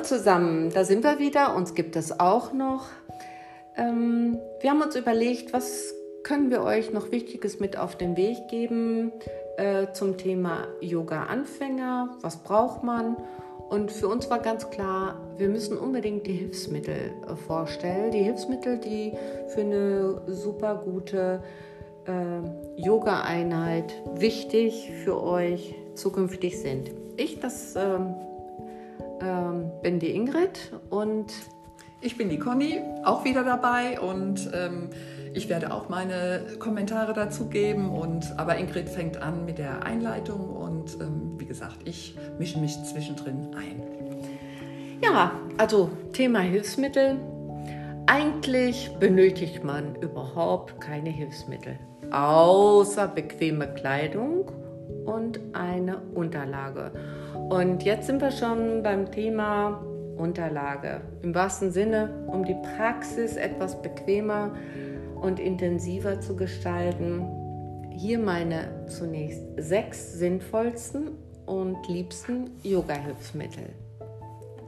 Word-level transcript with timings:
Zusammen, 0.00 0.70
da 0.72 0.84
sind 0.84 1.04
wir 1.04 1.18
wieder. 1.18 1.54
Uns 1.54 1.74
gibt 1.74 1.96
es 1.96 2.18
auch 2.18 2.52
noch. 2.52 2.86
Ähm, 3.76 4.38
wir 4.60 4.70
haben 4.70 4.80
uns 4.80 4.96
überlegt, 4.96 5.52
was 5.52 5.94
können 6.22 6.50
wir 6.50 6.62
euch 6.62 6.92
noch 6.92 7.12
Wichtiges 7.12 7.60
mit 7.60 7.76
auf 7.76 7.96
den 7.96 8.16
Weg 8.16 8.48
geben 8.48 9.12
äh, 9.58 9.92
zum 9.92 10.16
Thema 10.16 10.66
Yoga-Anfänger. 10.80 12.16
Was 12.22 12.42
braucht 12.42 12.82
man? 12.82 13.16
Und 13.68 13.92
für 13.92 14.08
uns 14.08 14.30
war 14.30 14.38
ganz 14.38 14.70
klar, 14.70 15.20
wir 15.36 15.48
müssen 15.48 15.76
unbedingt 15.76 16.26
die 16.26 16.32
Hilfsmittel 16.32 17.12
äh, 17.28 17.36
vorstellen. 17.46 18.10
Die 18.12 18.22
Hilfsmittel, 18.22 18.78
die 18.78 19.12
für 19.48 19.60
eine 19.60 20.22
super 20.26 20.82
gute 20.84 21.42
äh, 22.06 22.80
Yoga-Einheit 22.80 23.92
wichtig 24.14 24.90
für 25.04 25.22
euch 25.22 25.74
zukünftig 25.94 26.60
sind. 26.60 26.90
Ich, 27.16 27.40
das 27.40 27.76
ähm, 29.22 29.70
bin 29.82 29.98
die 29.98 30.14
Ingrid 30.14 30.72
und 30.90 31.32
ich 32.00 32.18
bin 32.18 32.28
die 32.28 32.38
Conny, 32.38 32.80
auch 33.04 33.24
wieder 33.24 33.44
dabei 33.44 34.00
und 34.00 34.50
ähm, 34.52 34.90
ich 35.34 35.48
werde 35.48 35.72
auch 35.72 35.88
meine 35.88 36.42
Kommentare 36.58 37.12
dazu 37.12 37.48
geben. 37.48 37.90
Und, 37.90 38.38
aber 38.38 38.58
Ingrid 38.58 38.88
fängt 38.88 39.16
an 39.22 39.44
mit 39.44 39.58
der 39.58 39.84
Einleitung 39.84 40.50
und 40.50 40.94
ähm, 41.00 41.34
wie 41.38 41.46
gesagt, 41.46 41.78
ich 41.84 42.16
mische 42.38 42.58
mich 42.58 42.82
zwischendrin 42.84 43.54
ein. 43.56 43.82
Ja, 45.02 45.32
also 45.58 45.90
Thema 46.12 46.40
Hilfsmittel. 46.40 47.18
Eigentlich 48.06 48.90
benötigt 48.98 49.62
man 49.62 49.94
überhaupt 49.96 50.80
keine 50.80 51.10
Hilfsmittel, 51.10 51.78
außer 52.10 53.06
bequeme 53.06 53.68
Kleidung 53.68 54.50
und 55.04 55.40
eine 55.52 55.98
Unterlage. 56.14 56.90
Und 57.34 57.82
jetzt 57.82 58.06
sind 58.06 58.20
wir 58.20 58.30
schon 58.30 58.82
beim 58.82 59.10
Thema 59.10 59.82
Unterlage. 60.16 61.00
Im 61.22 61.34
wahrsten 61.34 61.70
Sinne, 61.72 62.26
um 62.26 62.44
die 62.44 62.56
Praxis 62.76 63.36
etwas 63.36 63.80
bequemer 63.80 64.54
und 65.20 65.38
intensiver 65.38 66.20
zu 66.20 66.36
gestalten. 66.36 67.26
Hier 67.90 68.18
meine 68.18 68.86
zunächst 68.86 69.42
sechs 69.56 70.14
sinnvollsten 70.14 71.10
und 71.46 71.88
liebsten 71.88 72.50
Yoga-Hilfsmittel. 72.62 73.70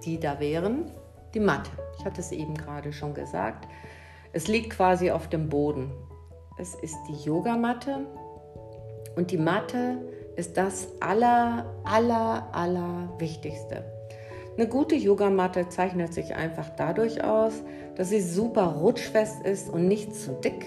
Die 0.04 0.18
da 0.18 0.38
wären 0.40 0.90
die 1.34 1.40
Matte. 1.40 1.70
Ich 1.98 2.04
hatte 2.04 2.20
es 2.20 2.32
eben 2.32 2.54
gerade 2.54 2.92
schon 2.92 3.14
gesagt. 3.14 3.66
Es 4.32 4.48
liegt 4.48 4.70
quasi 4.70 5.10
auf 5.10 5.28
dem 5.28 5.48
Boden. 5.48 5.90
Es 6.58 6.74
ist 6.74 6.96
die 7.08 7.24
Yogamatte 7.24 8.06
und 9.16 9.30
die 9.30 9.38
Matte 9.38 9.98
ist 10.36 10.56
das 10.56 10.88
aller, 11.00 11.66
aller, 11.84 12.48
aller 12.52 13.08
Wichtigste. 13.18 13.84
Eine 14.56 14.68
gute 14.68 14.94
Yogamatte 14.94 15.68
zeichnet 15.68 16.14
sich 16.14 16.34
einfach 16.34 16.70
dadurch 16.76 17.24
aus, 17.24 17.62
dass 17.96 18.10
sie 18.10 18.20
super 18.20 18.66
rutschfest 18.66 19.44
ist 19.44 19.68
und 19.68 19.88
nicht 19.88 20.14
zu 20.14 20.32
dick 20.32 20.64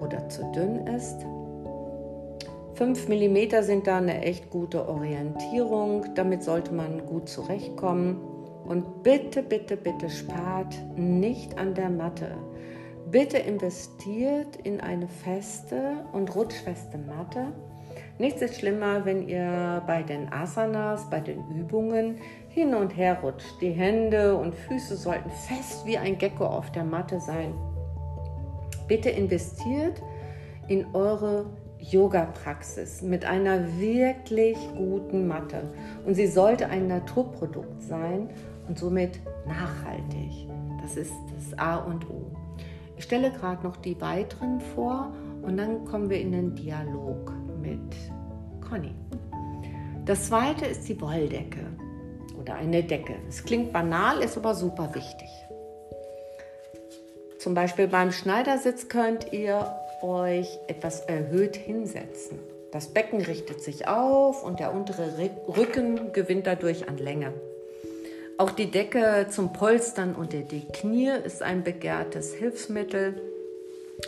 oder 0.00 0.28
zu 0.28 0.44
dünn 0.52 0.86
ist. 0.86 1.24
5 2.74 3.08
mm 3.08 3.62
sind 3.62 3.86
da 3.86 3.98
eine 3.98 4.22
echt 4.22 4.50
gute 4.50 4.88
Orientierung. 4.88 6.06
Damit 6.14 6.42
sollte 6.42 6.74
man 6.74 7.06
gut 7.06 7.28
zurechtkommen. 7.28 8.20
Und 8.66 9.02
bitte, 9.02 9.42
bitte, 9.42 9.76
bitte 9.76 10.10
spart 10.10 10.74
nicht 10.96 11.56
an 11.56 11.74
der 11.74 11.88
Matte. 11.88 12.36
Bitte 13.10 13.38
investiert 13.38 14.56
in 14.64 14.80
eine 14.80 15.06
feste 15.06 16.04
und 16.12 16.34
rutschfeste 16.34 16.98
Matte 16.98 17.52
Nichts 18.16 18.42
ist 18.42 18.60
schlimmer, 18.60 19.04
wenn 19.04 19.26
ihr 19.26 19.82
bei 19.88 20.04
den 20.04 20.32
Asanas, 20.32 21.10
bei 21.10 21.18
den 21.18 21.40
Übungen 21.48 22.18
hin 22.48 22.72
und 22.74 22.96
her 22.96 23.18
rutscht. 23.20 23.60
Die 23.60 23.72
Hände 23.72 24.36
und 24.36 24.54
Füße 24.54 24.96
sollten 24.96 25.30
fest 25.30 25.84
wie 25.84 25.98
ein 25.98 26.16
Gecko 26.16 26.46
auf 26.46 26.70
der 26.70 26.84
Matte 26.84 27.18
sein. 27.18 27.52
Bitte 28.86 29.10
investiert 29.10 30.00
in 30.68 30.86
eure 30.94 31.46
Yoga-Praxis 31.80 33.02
mit 33.02 33.24
einer 33.24 33.78
wirklich 33.80 34.56
guten 34.76 35.26
Matte. 35.26 35.72
Und 36.06 36.14
sie 36.14 36.28
sollte 36.28 36.68
ein 36.68 36.86
Naturprodukt 36.86 37.82
sein 37.82 38.30
und 38.68 38.78
somit 38.78 39.18
nachhaltig. 39.44 40.48
Das 40.80 40.96
ist 40.96 41.12
das 41.34 41.58
A 41.58 41.78
und 41.78 42.08
O. 42.08 42.30
Ich 42.96 43.04
stelle 43.04 43.32
gerade 43.32 43.64
noch 43.64 43.76
die 43.76 44.00
weiteren 44.00 44.60
vor 44.60 45.12
und 45.42 45.56
dann 45.56 45.84
kommen 45.84 46.08
wir 46.08 46.20
in 46.20 46.30
den 46.30 46.54
Dialog 46.54 47.32
mit 47.64 47.96
Conny. 48.68 48.94
Das 50.04 50.26
zweite 50.26 50.66
ist 50.66 50.88
die 50.88 51.00
Wolldecke 51.00 51.66
oder 52.38 52.54
eine 52.54 52.82
Decke. 52.82 53.14
Es 53.28 53.42
klingt 53.42 53.72
banal, 53.72 54.22
ist 54.22 54.36
aber 54.36 54.54
super 54.54 54.94
wichtig. 54.94 55.28
Zum 57.38 57.54
Beispiel 57.54 57.88
beim 57.88 58.12
Schneidersitz 58.12 58.88
könnt 58.88 59.32
ihr 59.32 59.74
euch 60.02 60.58
etwas 60.66 61.00
erhöht 61.00 61.56
hinsetzen. 61.56 62.38
Das 62.70 62.88
Becken 62.88 63.20
richtet 63.20 63.62
sich 63.62 63.86
auf 63.88 64.42
und 64.44 64.60
der 64.60 64.74
untere 64.74 65.10
Rücken 65.56 66.12
gewinnt 66.12 66.46
dadurch 66.46 66.88
an 66.88 66.98
Länge. 66.98 67.32
Auch 68.36 68.50
die 68.50 68.70
Decke 68.70 69.28
zum 69.30 69.52
Polstern 69.52 70.14
unter 70.14 70.38
die 70.38 70.66
Knie 70.66 71.12
ist 71.24 71.42
ein 71.42 71.62
begehrtes 71.62 72.34
Hilfsmittel. 72.34 73.20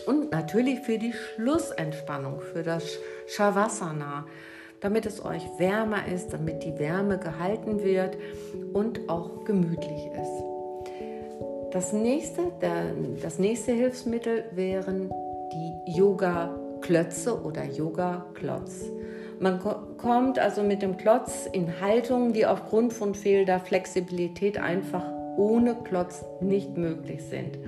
Und 0.04 0.30
natürlich 0.30 0.80
für 0.80 0.98
die 0.98 1.12
Schlussentspannung, 1.12 2.40
für 2.40 2.62
das 2.62 2.98
Shavasana, 3.26 4.26
damit 4.80 5.06
es 5.06 5.24
euch 5.24 5.42
wärmer 5.58 6.06
ist, 6.12 6.32
damit 6.32 6.62
die 6.62 6.78
Wärme 6.78 7.18
gehalten 7.18 7.82
wird 7.82 8.16
und 8.72 9.08
auch 9.08 9.44
gemütlich 9.44 10.06
ist. 10.12 10.42
Das 11.72 11.92
nächste, 11.92 12.52
der, 12.60 12.92
das 13.22 13.38
nächste 13.38 13.72
Hilfsmittel 13.72 14.44
wären 14.52 15.10
die 15.52 15.92
Yoga-Klötze 15.96 17.42
oder 17.42 17.64
Yoga-Klotz. 17.64 18.84
Man 19.40 19.60
kommt 19.98 20.38
also 20.38 20.62
mit 20.62 20.82
dem 20.82 20.96
Klotz 20.96 21.46
in 21.52 21.80
Haltungen, 21.80 22.32
die 22.32 22.46
aufgrund 22.46 22.92
von 22.92 23.14
fehlender 23.14 23.60
Flexibilität 23.60 24.56
einfach 24.58 25.04
ohne 25.36 25.74
Klotz 25.84 26.24
nicht 26.40 26.78
möglich 26.78 27.22
sind 27.24 27.58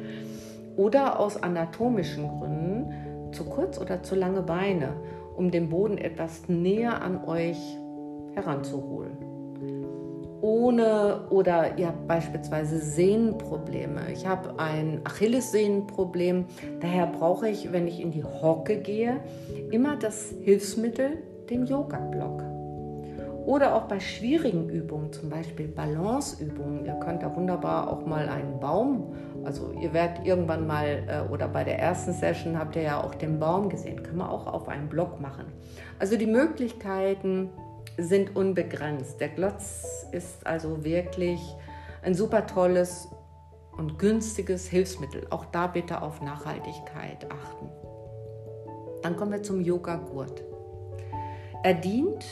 oder 0.79 1.19
aus 1.19 1.43
anatomischen 1.43 2.29
Gründen 2.39 3.33
zu 3.33 3.45
kurz 3.45 3.79
oder 3.79 4.03
zu 4.03 4.15
lange 4.15 4.43
Beine, 4.43 4.95
um 5.37 5.51
den 5.51 5.69
Boden 5.69 5.99
etwas 5.99 6.49
näher 6.49 7.03
an 7.03 7.25
euch 7.25 7.59
heranzuholen. 8.35 9.19
Ohne 10.41 11.27
oder 11.31 11.77
ihr 11.79 11.89
habt 11.89 12.07
beispielsweise 12.07 12.79
Sehnenprobleme. 12.79 14.13
Ich 14.13 14.25
habe 14.25 14.61
ein 14.61 15.01
Achillessehnenproblem, 15.03 16.47
daher 16.81 17.09
brauche 17.09 17.49
ich, 17.49 17.73
wenn 17.73 17.89
ich 17.89 18.01
in 18.01 18.13
die 18.13 18.23
Hocke 18.23 18.79
gehe, 18.79 19.21
immer 19.73 19.97
das 19.97 20.33
Hilfsmittel, 20.43 21.19
den 21.51 21.67
Yoga-Block. 21.67 22.48
Oder 23.49 23.75
auch 23.75 23.85
bei 23.85 23.99
schwierigen 23.99 24.69
Übungen, 24.69 25.11
zum 25.11 25.31
Beispiel 25.31 25.69
Balanceübungen. 25.69 26.85
Ihr 26.85 26.93
könnt 26.97 27.23
da 27.23 27.35
wunderbar 27.35 27.91
auch 27.91 28.05
mal 28.05 28.29
einen 28.29 28.61
Baum, 28.61 29.15
also 29.43 29.73
ihr 29.73 29.95
werdet 29.95 30.27
irgendwann 30.27 30.67
mal, 30.67 31.03
äh, 31.09 31.33
oder 31.33 31.49
bei 31.49 31.65
der 31.65 31.79
ersten 31.79 32.13
Session 32.13 32.59
habt 32.59 32.77
ihr 32.77 32.83
ja 32.83 33.03
auch 33.03 33.15
den 33.15 33.41
Baum 33.41 33.71
gesehen, 33.71 34.03
kann 34.03 34.17
man 34.17 34.29
auch 34.29 34.47
auf 34.47 34.69
einem 34.69 34.91
Block 34.91 35.19
machen. 35.19 35.47
Also 35.99 36.19
die 36.19 36.27
Möglichkeiten 36.27 37.49
sind 37.97 38.37
unbegrenzt. 38.37 39.19
Der 39.19 39.31
Glotz 39.31 40.05
ist 40.13 40.47
also 40.47 40.85
wirklich 40.85 41.41
ein 42.03 42.13
super 42.13 42.47
tolles 42.47 43.09
und 43.79 43.99
günstiges 43.99 44.69
Hilfsmittel. 44.69 45.27
Auch 45.31 45.47
da 45.47 45.69
bitte 45.69 46.03
auf 46.03 46.21
Nachhaltigkeit 46.21 47.27
achten. 47.33 47.71
Dann 49.01 49.17
kommen 49.17 49.33
wir 49.33 49.43
zum 49.43 49.63
Yoga-Gurt. 49.63 50.45
Er 51.63 51.73
dient 51.73 52.27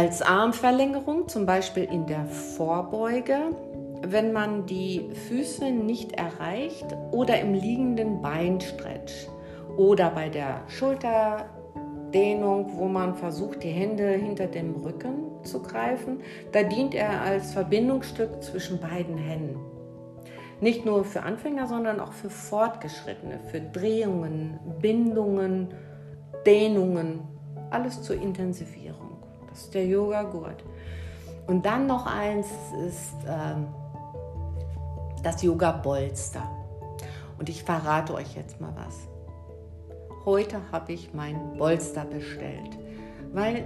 als 0.00 0.22
Armverlängerung, 0.22 1.28
zum 1.28 1.44
Beispiel 1.44 1.84
in 1.84 2.06
der 2.06 2.24
Vorbeuge, 2.24 3.54
wenn 4.00 4.32
man 4.32 4.64
die 4.64 5.10
Füße 5.28 5.70
nicht 5.70 6.12
erreicht 6.12 6.86
oder 7.10 7.38
im 7.38 7.52
liegenden 7.52 8.22
Beinstretch 8.22 9.28
oder 9.76 10.08
bei 10.08 10.30
der 10.30 10.62
Schulterdehnung, 10.68 12.78
wo 12.78 12.88
man 12.88 13.14
versucht, 13.14 13.62
die 13.62 13.68
Hände 13.68 14.08
hinter 14.12 14.46
dem 14.46 14.76
Rücken 14.76 15.44
zu 15.44 15.62
greifen. 15.62 16.22
Da 16.52 16.62
dient 16.62 16.94
er 16.94 17.20
als 17.20 17.52
Verbindungsstück 17.52 18.42
zwischen 18.42 18.80
beiden 18.80 19.18
Händen. 19.18 19.60
Nicht 20.62 20.86
nur 20.86 21.04
für 21.04 21.24
Anfänger, 21.24 21.66
sondern 21.66 22.00
auch 22.00 22.12
für 22.12 22.30
Fortgeschrittene, 22.30 23.38
für 23.50 23.60
Drehungen, 23.60 24.58
Bindungen, 24.80 25.74
Dehnungen, 26.46 27.20
alles 27.68 28.00
zur 28.00 28.16
Intensivierung. 28.16 29.09
Ist 29.60 29.74
der 29.74 29.86
Yoga-Gurt. 29.86 30.64
Und 31.46 31.66
dann 31.66 31.86
noch 31.86 32.06
eins 32.06 32.46
ist 32.86 33.14
ähm, 33.28 33.66
das 35.22 35.42
Yoga-Bolster. 35.42 36.42
Und 37.38 37.48
ich 37.48 37.62
verrate 37.62 38.14
euch 38.14 38.34
jetzt 38.36 38.60
mal 38.60 38.72
was. 38.74 38.96
Heute 40.24 40.60
habe 40.72 40.92
ich 40.92 41.12
mein 41.12 41.58
Bolster 41.58 42.04
bestellt, 42.04 42.78
weil 43.32 43.64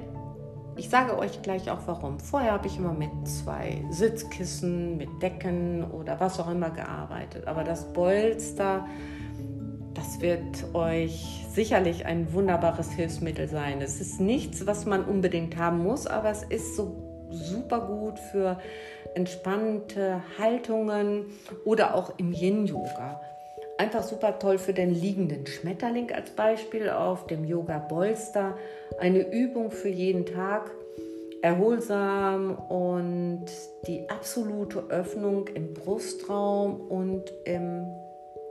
ich 0.77 0.89
sage 0.89 1.17
euch 1.17 1.43
gleich 1.43 1.71
auch 1.71 1.81
warum. 1.87 2.19
Vorher 2.19 2.53
habe 2.53 2.67
ich 2.67 2.77
immer 2.79 2.93
mit 2.93 3.11
zwei 3.29 3.85
Sitzkissen, 3.91 4.97
mit 4.97 5.23
Decken 5.23 5.85
oder 5.85 6.19
was 6.19 6.41
auch 6.41 6.51
immer 6.51 6.71
gearbeitet. 6.71 7.47
Aber 7.47 7.63
das 7.63 7.93
Bolster, 7.93 8.87
wird 10.21 10.75
euch 10.75 11.45
sicherlich 11.51 12.07
ein 12.07 12.33
wunderbares 12.33 12.91
Hilfsmittel 12.91 13.49
sein. 13.49 13.81
Es 13.81 14.01
ist 14.01 14.21
nichts, 14.21 14.67
was 14.67 14.87
man 14.87 15.05
unbedingt 15.05 15.57
haben 15.57 15.79
muss, 15.79 16.07
aber 16.07 16.31
es 16.31 16.43
ist 16.43 16.77
so 16.77 17.29
super 17.31 17.81
gut 17.87 18.19
für 18.19 18.59
entspannte 19.15 20.23
Haltungen 20.39 21.27
oder 21.65 21.95
auch 21.95 22.19
im 22.19 22.33
Yin-Yoga. 22.33 23.21
Einfach 23.77 24.05
super 24.05 24.39
toll 24.39 24.59
für 24.59 24.73
den 24.73 24.95
liegenden 24.95 25.47
Schmetterling 25.47 26.13
als 26.13 26.31
Beispiel 26.31 26.91
auf 26.91 27.27
dem 27.27 27.45
Yoga 27.45 27.79
Bolster. 27.79 28.57
Eine 28.99 29.29
Übung 29.33 29.71
für 29.71 29.89
jeden 29.89 30.27
Tag. 30.27 30.71
Erholsam 31.43 32.55
und 32.55 33.45
die 33.87 34.09
absolute 34.09 34.85
Öffnung 34.89 35.49
im 35.49 35.75
Brustraum 35.75 36.81
und 36.89 37.25
im, 37.45 37.85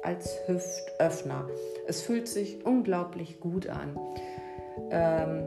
als 0.04 0.40
Hüftöffner. 0.48 1.48
Es 1.88 2.02
fühlt 2.02 2.28
sich 2.28 2.66
unglaublich 2.66 3.40
gut 3.40 3.68
an. 3.68 3.98
Ähm, 4.92 5.44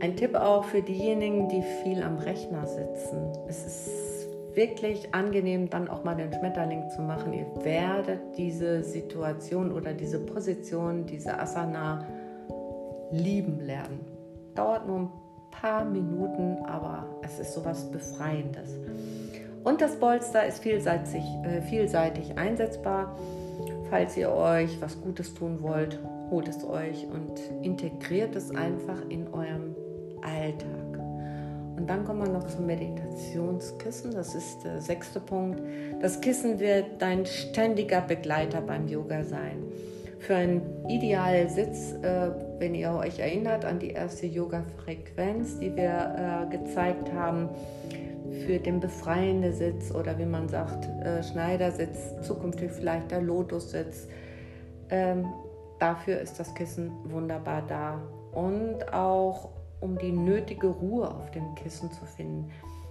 ein 0.00 0.16
Tipp 0.16 0.34
auch 0.34 0.64
für 0.64 0.82
diejenigen, 0.82 1.48
die 1.48 1.62
viel 1.82 2.02
am 2.02 2.18
Rechner 2.18 2.66
sitzen. 2.66 3.32
Es 3.48 3.64
ist 3.64 4.28
wirklich 4.54 5.14
angenehm, 5.14 5.70
dann 5.70 5.88
auch 5.88 6.04
mal 6.04 6.14
den 6.14 6.32
Schmetterling 6.32 6.88
zu 6.90 7.02
machen. 7.02 7.32
Ihr 7.32 7.46
werdet 7.64 8.20
diese 8.36 8.82
Situation 8.84 9.72
oder 9.72 9.94
diese 9.94 10.20
Position, 10.20 11.06
diese 11.06 11.38
Asana 11.38 12.06
lieben 13.10 13.60
lernen. 13.60 14.00
Dauert 14.54 14.86
nur 14.86 14.98
ein 14.98 15.10
paar 15.50 15.84
Minuten, 15.84 16.58
aber 16.66 17.06
es 17.22 17.38
ist 17.38 17.54
sowas 17.54 17.90
Befreiendes. 17.90 18.76
Und 19.64 19.80
das 19.80 19.96
Bolster 19.96 20.46
ist 20.46 20.62
vielseitig, 20.62 21.24
äh, 21.42 21.62
vielseitig 21.62 22.36
einsetzbar. 22.36 23.16
Falls 23.88 24.16
ihr 24.16 24.30
euch 24.30 24.80
was 24.80 25.00
Gutes 25.00 25.34
tun 25.34 25.62
wollt, 25.62 25.98
holt 26.30 26.48
es 26.48 26.64
euch 26.64 27.06
und 27.10 27.40
integriert 27.62 28.36
es 28.36 28.50
einfach 28.50 29.00
in 29.08 29.26
eurem 29.32 29.74
Alltag. 30.22 31.00
Und 31.76 31.88
dann 31.88 32.04
kommen 32.04 32.26
wir 32.26 32.32
noch 32.32 32.46
zum 32.46 32.66
Meditationskissen. 32.66 34.12
Das 34.12 34.34
ist 34.34 34.64
der 34.64 34.80
sechste 34.80 35.18
Punkt. 35.18 35.60
Das 36.00 36.20
Kissen 36.20 36.60
wird 36.60 37.00
dein 37.00 37.26
ständiger 37.26 38.00
Begleiter 38.00 38.60
beim 38.60 38.86
Yoga 38.86 39.24
sein. 39.24 39.64
Für 40.20 40.36
einen 40.36 40.62
idealen 40.88 41.48
Sitz, 41.48 41.92
äh, 42.02 42.30
wenn 42.58 42.74
ihr 42.74 42.92
euch 42.92 43.18
erinnert 43.18 43.64
an 43.64 43.78
die 43.78 43.90
erste 43.90 44.26
Yoga-Frequenz, 44.26 45.58
die 45.58 45.74
wir 45.74 46.48
äh, 46.50 46.56
gezeigt 46.56 47.12
haben, 47.12 47.48
für 48.46 48.58
den 48.58 48.80
befreienden 48.80 49.52
Sitz 49.52 49.90
oder 49.92 50.18
wie 50.18 50.26
man 50.26 50.48
sagt, 50.48 50.86
äh, 51.04 51.22
Schneidersitz, 51.22 52.20
zukünftig 52.22 52.70
vielleicht 52.72 53.10
der 53.10 53.22
Lotussitz. 53.22 54.08
Ähm, 54.90 55.26
dafür 55.78 56.20
ist 56.20 56.38
das 56.38 56.54
Kissen 56.54 56.92
wunderbar 57.04 57.62
da. 57.66 58.00
Und 58.32 58.92
auch 58.92 59.50
um 59.80 59.98
die 59.98 60.12
nötige 60.12 60.68
Ruhe 60.68 61.08
auf 61.08 61.30
dem 61.30 61.54
Kissen 61.54 61.92
zu 61.92 62.04
finden. 62.04 62.50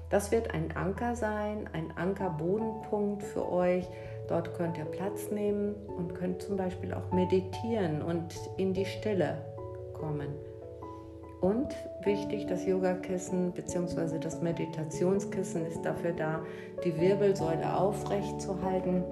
Das 0.09 0.31
wird 0.31 0.53
ein 0.53 0.71
Anker 0.75 1.15
sein, 1.15 1.67
ein 1.73 1.91
Ankerbodenpunkt 1.97 3.23
für 3.23 3.51
euch. 3.51 3.87
Dort 4.27 4.53
könnt 4.53 4.77
ihr 4.77 4.85
Platz 4.85 5.31
nehmen 5.31 5.73
und 5.87 6.13
könnt 6.13 6.41
zum 6.41 6.55
Beispiel 6.55 6.93
auch 6.93 7.11
meditieren 7.11 8.03
und 8.03 8.35
in 8.57 8.73
die 8.73 8.85
Stille 8.85 9.43
kommen. 9.93 10.29
Und 11.41 11.75
wichtig, 12.05 12.45
das 12.47 12.65
Yogakissen 12.65 13.51
bzw. 13.51 14.19
das 14.19 14.41
Meditationskissen 14.41 15.65
ist 15.65 15.81
dafür 15.83 16.11
da, 16.11 16.41
die 16.83 16.99
Wirbelsäule 16.99 17.75
aufrecht 17.75 18.41
zu 18.41 18.61
halten 18.61 19.03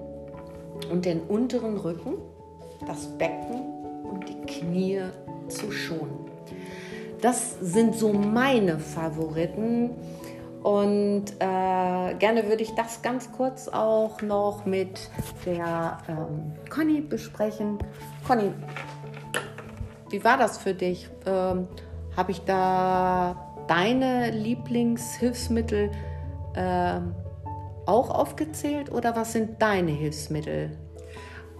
und 0.90 1.04
den 1.04 1.20
unteren 1.20 1.76
Rücken, 1.76 2.14
das 2.86 3.06
Becken 3.18 3.62
und 4.04 4.28
die 4.28 4.40
Knie 4.46 5.02
zu 5.48 5.70
schonen. 5.70 6.30
Das 7.20 7.56
sind 7.60 7.94
so 7.94 8.12
meine 8.12 8.78
Favoriten. 8.78 9.90
Und 10.62 11.24
äh, 11.40 12.14
gerne 12.14 12.44
würde 12.48 12.62
ich 12.62 12.72
das 12.74 13.02
ganz 13.02 13.32
kurz 13.32 13.66
auch 13.66 14.22
noch 14.22 14.64
mit 14.64 15.10
der 15.44 15.98
ähm, 16.08 16.52
Conny 16.70 17.00
besprechen. 17.00 17.78
Conny, 18.26 18.52
wie 20.10 20.22
war 20.22 20.36
das 20.36 20.58
für 20.58 20.74
dich? 20.74 21.08
Ähm, 21.26 21.66
Habe 22.16 22.32
ich 22.32 22.40
da 22.42 23.64
deine 23.68 24.30
Lieblingshilfsmittel 24.30 25.90
äh, 26.54 27.00
auch 27.86 28.10
aufgezählt 28.10 28.92
oder 28.92 29.16
was 29.16 29.32
sind 29.32 29.60
deine 29.62 29.90
Hilfsmittel? 29.92 30.76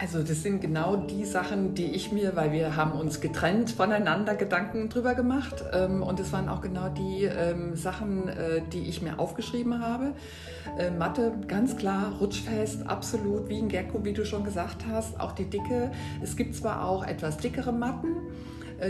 Also 0.02 0.20
das 0.24 0.42
sind 0.42 0.60
genau 0.60 0.96
die 0.96 1.24
Sachen, 1.24 1.74
die 1.74 1.92
ich 1.92 2.10
mir, 2.10 2.34
weil 2.34 2.50
wir 2.50 2.74
haben 2.74 2.90
uns 2.90 3.20
getrennt 3.20 3.70
voneinander 3.70 4.34
Gedanken 4.34 4.88
drüber 4.88 5.14
gemacht 5.14 5.62
ähm, 5.72 6.02
und 6.02 6.18
es 6.18 6.32
waren 6.32 6.48
auch 6.48 6.60
genau 6.60 6.88
die 6.88 7.22
ähm, 7.22 7.76
Sachen, 7.76 8.26
äh, 8.26 8.62
die 8.72 8.88
ich 8.88 9.00
mir 9.00 9.20
aufgeschrieben 9.20 9.80
habe. 9.80 10.14
Äh, 10.76 10.90
Mathe, 10.90 11.32
ganz 11.46 11.76
klar, 11.76 12.14
rutschfest, 12.20 12.84
absolut, 12.88 13.48
wie 13.48 13.58
ein 13.58 13.68
Gecko, 13.68 14.04
wie 14.04 14.12
du 14.12 14.24
schon 14.24 14.42
gesagt 14.42 14.86
hast, 14.90 15.20
auch 15.20 15.32
die 15.32 15.48
Dicke. 15.48 15.92
Es 16.20 16.36
gibt 16.36 16.56
zwar 16.56 16.84
auch 16.84 17.06
etwas 17.06 17.36
dickere 17.36 17.72
Matten, 17.72 18.16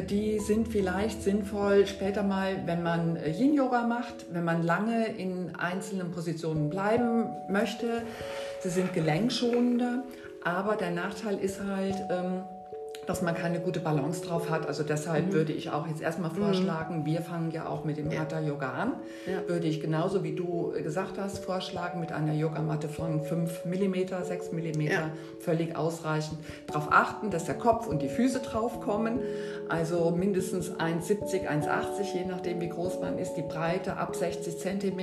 die 0.00 0.38
sind 0.38 0.68
vielleicht 0.68 1.22
sinnvoll 1.22 1.86
später 1.86 2.22
mal, 2.22 2.62
wenn 2.66 2.82
man 2.82 3.16
Yin-Yoga 3.16 3.86
macht, 3.86 4.26
wenn 4.32 4.44
man 4.44 4.62
lange 4.62 5.06
in 5.06 5.54
einzelnen 5.56 6.12
Positionen 6.12 6.70
bleiben 6.70 7.26
möchte. 7.48 8.02
Sie 8.60 8.70
sind 8.70 8.94
gelenkschonender, 8.94 10.04
aber 10.44 10.76
der 10.76 10.90
Nachteil 10.90 11.38
ist 11.38 11.62
halt, 11.64 11.96
ähm, 12.10 12.42
dass 13.12 13.20
man 13.20 13.34
keine 13.34 13.60
gute 13.60 13.78
Balance 13.78 14.24
drauf 14.24 14.48
hat. 14.48 14.66
Also 14.66 14.84
deshalb 14.84 15.26
mhm. 15.26 15.32
würde 15.34 15.52
ich 15.52 15.68
auch 15.68 15.86
jetzt 15.86 16.00
erstmal 16.00 16.30
mhm. 16.30 16.36
vorschlagen, 16.36 17.00
mhm. 17.00 17.04
wir 17.04 17.20
fangen 17.20 17.50
ja 17.50 17.66
auch 17.66 17.84
mit 17.84 17.98
dem. 17.98 18.10
Hatha 18.10 18.40
Yoga 18.40 18.70
an. 18.70 18.94
Ja. 19.26 19.46
Würde 19.46 19.66
ich 19.66 19.82
genauso 19.82 20.24
wie 20.24 20.34
du 20.34 20.72
gesagt 20.82 21.18
hast, 21.18 21.44
vorschlagen 21.44 22.00
mit 22.00 22.10
einer 22.10 22.32
Yogamatte 22.32 22.88
von 22.88 23.22
5 23.22 23.66
mm, 23.66 23.94
6 24.22 24.52
mm, 24.52 24.80
ja. 24.80 25.10
völlig 25.40 25.76
ausreichend. 25.76 26.38
Darauf 26.66 26.90
achten, 26.90 27.30
dass 27.30 27.44
der 27.44 27.56
Kopf 27.56 27.86
und 27.86 28.00
die 28.00 28.08
Füße 28.08 28.40
drauf 28.40 28.80
kommen. 28.80 29.18
Also 29.68 30.10
mindestens 30.10 30.70
1,70, 30.70 31.46
1,80, 31.46 32.14
je 32.14 32.24
nachdem 32.24 32.62
wie 32.62 32.70
groß 32.70 33.00
man 33.00 33.18
ist. 33.18 33.34
Die 33.34 33.42
Breite 33.42 33.98
ab 33.98 34.16
60 34.16 34.58
cm. 34.58 34.98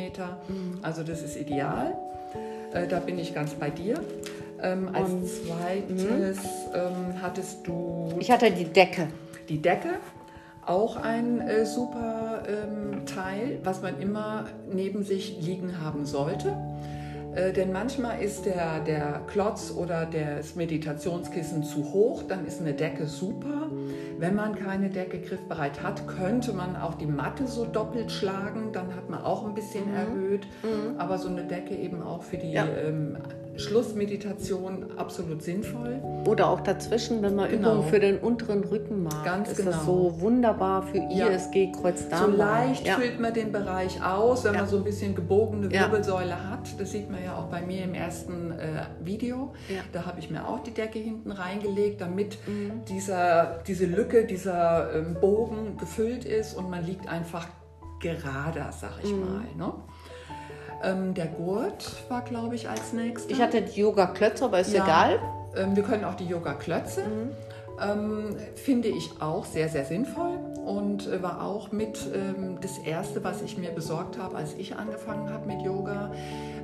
Mhm. 0.47 0.79
Also 0.81 1.03
das 1.03 1.21
ist 1.21 1.35
ideal. 1.35 1.95
Äh, 2.73 2.87
da 2.87 2.99
bin 2.99 3.19
ich 3.19 3.35
ganz 3.35 3.53
bei 3.53 3.69
dir. 3.69 3.99
Ähm, 4.61 4.89
als 4.93 5.09
Und, 5.09 5.27
zweites 5.27 6.39
ähm, 6.73 7.21
hattest 7.21 7.65
du. 7.65 8.13
Ich 8.19 8.29
hatte 8.29 8.51
die 8.51 8.65
Decke. 8.65 9.07
Die 9.47 9.61
Decke, 9.61 9.89
auch 10.65 10.97
ein 10.97 11.41
äh, 11.41 11.65
super 11.65 12.43
ähm, 12.47 13.05
Teil, 13.05 13.59
was 13.63 13.81
man 13.81 13.99
immer 13.99 14.45
neben 14.71 15.03
sich 15.03 15.39
liegen 15.41 15.81
haben 15.81 16.05
sollte. 16.05 16.55
Äh, 17.35 17.53
denn 17.53 17.71
manchmal 17.71 18.21
ist 18.21 18.45
der, 18.45 18.79
der 18.81 19.21
Klotz 19.27 19.73
oder 19.75 20.05
das 20.05 20.55
Meditationskissen 20.55 21.63
zu 21.63 21.91
hoch, 21.93 22.23
dann 22.27 22.45
ist 22.45 22.59
eine 22.61 22.73
Decke 22.73 23.05
super. 23.05 23.69
Wenn 24.17 24.35
man 24.35 24.55
keine 24.55 24.89
Decke 24.89 25.19
griffbereit 25.19 25.81
hat, 25.81 26.07
könnte 26.07 26.53
man 26.53 26.75
auch 26.75 26.95
die 26.95 27.05
Matte 27.05 27.47
so 27.47 27.65
doppelt 27.65 28.11
schlagen, 28.11 28.71
dann 28.73 28.95
hat 28.95 29.09
man 29.09 29.23
auch 29.23 29.45
ein 29.47 29.53
bisschen 29.53 29.89
mhm. 29.89 29.95
erhöht. 29.95 30.47
Mhm. 30.63 30.99
Aber 30.99 31.17
so 31.17 31.29
eine 31.29 31.43
Decke 31.43 31.75
eben 31.75 32.01
auch 32.03 32.23
für 32.23 32.37
die 32.37 32.51
ja. 32.51 32.65
ähm, 32.65 33.17
Schlussmeditation 33.59 34.97
absolut 34.97 35.41
sinnvoll. 35.43 36.01
Oder 36.25 36.49
auch 36.49 36.61
dazwischen, 36.61 37.21
wenn 37.21 37.35
man 37.35 37.49
genau. 37.49 37.73
Übungen 37.73 37.89
für 37.89 37.99
den 37.99 38.17
unteren 38.19 38.63
Rücken 38.63 39.03
macht. 39.03 39.25
Ganz 39.25 39.49
ist 39.49 39.57
genau. 39.57 39.71
das 39.71 39.85
so 39.85 40.19
wunderbar 40.19 40.83
für 40.83 40.97
ISG 40.97 41.71
Kreuzdarm. 41.71 42.31
So 42.31 42.37
leicht 42.37 42.87
ja. 42.87 42.95
füllt 42.95 43.19
man 43.19 43.33
den 43.33 43.51
Bereich 43.51 44.03
aus, 44.03 44.43
wenn 44.45 44.53
ja. 44.53 44.61
man 44.61 44.69
so 44.69 44.77
ein 44.77 44.83
bisschen 44.83 45.15
gebogene 45.15 45.71
Wirbelsäule 45.71 46.29
ja. 46.29 46.49
hat. 46.49 46.79
Das 46.79 46.91
sieht 46.91 47.09
man 47.09 47.23
ja 47.23 47.35
auch 47.37 47.45
bei 47.45 47.61
mir 47.61 47.83
im 47.83 47.93
ersten 47.93 48.51
äh, 48.51 48.85
Video. 49.03 49.53
Da 49.91 50.05
habe 50.05 50.19
ich 50.19 50.29
mir 50.29 50.47
auch 50.47 50.63
die 50.63 50.71
Decke 50.71 50.99
hinten 50.99 51.31
reingelegt, 51.31 52.01
damit 52.01 52.37
mhm. 52.47 52.85
dieser, 52.85 53.59
diese 53.67 53.85
Lücke, 53.85 54.25
dieser 54.25 54.93
ähm, 54.95 55.17
Bogen 55.19 55.77
gefüllt 55.77 56.25
ist 56.25 56.53
und 56.53 56.69
man 56.69 56.85
liegt 56.85 57.07
einfach 57.07 57.47
gerader, 57.99 58.71
sag 58.71 59.03
ich 59.03 59.11
mhm. 59.11 59.19
mal. 59.19 59.43
Ne? 59.57 59.73
Ähm, 60.83 61.13
der 61.13 61.27
Gurt 61.27 61.95
war, 62.09 62.21
glaube 62.21 62.55
ich, 62.55 62.69
als 62.69 62.93
nächstes. 62.93 63.31
Ich 63.31 63.41
hatte 63.41 63.61
die 63.61 63.81
Yoga-Klötze, 63.81 64.45
aber 64.45 64.59
ist 64.59 64.73
ja, 64.73 64.83
egal. 64.83 65.19
Ähm, 65.55 65.75
wir 65.75 65.83
können 65.83 66.05
auch 66.05 66.15
die 66.15 66.25
Yoga-Klötze. 66.25 67.01
Mhm. 67.01 67.31
Ähm, 67.81 68.35
finde 68.55 68.89
ich 68.89 69.09
auch 69.21 69.45
sehr, 69.45 69.69
sehr 69.69 69.85
sinnvoll 69.85 70.37
und 70.65 71.07
äh, 71.07 71.23
war 71.23 71.43
auch 71.43 71.71
mit 71.71 71.99
ähm, 72.13 72.57
das 72.61 72.77
Erste, 72.79 73.23
was 73.23 73.41
ich 73.41 73.57
mir 73.57 73.71
besorgt 73.71 74.17
habe, 74.17 74.35
als 74.35 74.53
ich 74.55 74.75
angefangen 74.75 75.31
habe 75.31 75.47
mit 75.47 75.61
Yoga, 75.61 76.11